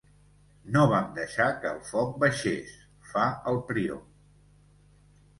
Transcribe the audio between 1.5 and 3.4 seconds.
que el foc baixés, fa